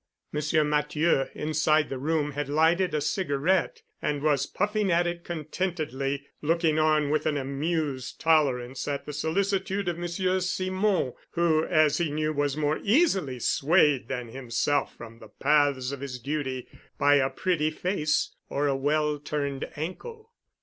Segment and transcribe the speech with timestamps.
[0.31, 6.25] Monsieur Matthieu, inside the room, had lighted a cigarette and was puffing at it contentedly,
[6.41, 12.09] looking on with an amused tolerance at the solicitude of Monsieur Simon, who as he
[12.09, 17.29] knew was more easily swayed than himself from the paths of his duty by a
[17.29, 20.31] pretty face or a well turned ankle.